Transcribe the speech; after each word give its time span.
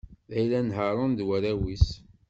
D 0.29 0.31
ayla 0.39 0.59
n 0.67 0.75
Haṛun 0.77 1.11
d 1.17 1.19
warraw-is. 1.27 1.87